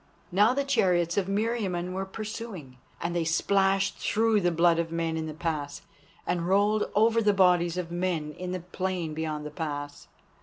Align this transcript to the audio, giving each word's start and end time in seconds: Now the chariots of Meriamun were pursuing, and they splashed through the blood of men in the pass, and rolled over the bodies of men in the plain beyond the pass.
Now 0.31 0.55
the 0.55 0.63
chariots 0.63 1.15
of 1.15 1.27
Meriamun 1.27 1.93
were 1.93 2.07
pursuing, 2.07 2.77
and 2.99 3.15
they 3.15 3.23
splashed 3.23 3.99
through 3.99 4.41
the 4.41 4.49
blood 4.49 4.79
of 4.79 4.91
men 4.91 5.15
in 5.15 5.27
the 5.27 5.33
pass, 5.35 5.83
and 6.25 6.47
rolled 6.47 6.89
over 6.95 7.21
the 7.21 7.33
bodies 7.33 7.77
of 7.77 7.91
men 7.91 8.31
in 8.31 8.51
the 8.51 8.61
plain 8.61 9.13
beyond 9.13 9.45
the 9.45 9.51
pass. 9.51 10.07